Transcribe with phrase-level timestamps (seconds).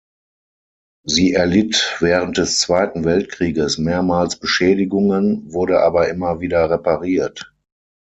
[1.05, 7.53] Sie erlitt während des Zweiten Weltkrieges mehrmals Beschädigungen, wurde aber immer wieder repariert.